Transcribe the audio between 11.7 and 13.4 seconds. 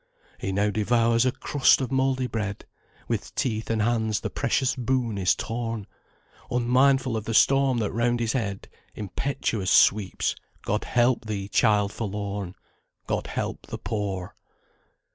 forlorn! God